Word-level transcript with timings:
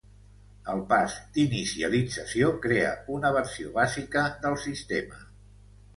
El 0.71 0.79
pas 0.93 1.17
d'inicialització 1.35 2.49
crea 2.65 2.95
una 3.19 3.33
versió 3.39 3.75
bàsica 3.79 4.25
del 4.47 4.59
sistema. 4.69 5.21